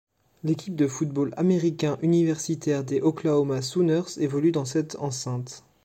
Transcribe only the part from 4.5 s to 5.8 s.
dans cette enceinte.